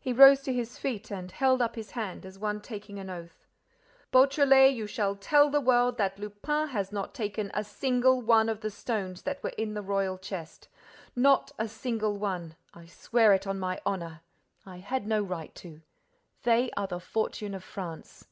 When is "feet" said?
0.76-1.08